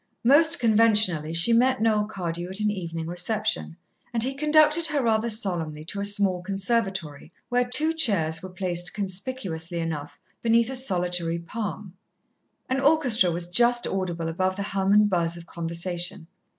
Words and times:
Most 0.23 0.59
conventionally, 0.59 1.31
she 1.31 1.53
met 1.53 1.79
Noel 1.79 2.05
Cardew 2.05 2.49
at 2.49 2.59
an 2.59 2.71
evening 2.71 3.05
reception, 3.05 3.77
and 4.11 4.23
he 4.23 4.33
conducted 4.33 4.87
her 4.87 5.03
rather 5.03 5.29
solemnly 5.29 5.83
to 5.85 5.99
a 5.99 6.05
small 6.05 6.41
conservatory 6.41 7.31
where 7.49 7.63
two 7.69 7.93
chairs 7.93 8.41
were 8.41 8.49
placed, 8.49 8.95
conspicuously 8.95 9.77
enough, 9.77 10.19
beneath 10.41 10.71
a 10.71 10.75
solitary 10.75 11.37
palm. 11.37 11.93
An 12.67 12.79
orchestra 12.79 13.29
was 13.29 13.45
just 13.51 13.85
audible 13.85 14.27
above 14.27 14.55
the 14.55 14.63
hum 14.73 14.91
and 14.91 15.07
buzz 15.07 15.37
of 15.37 15.45
conversation. 15.45 16.25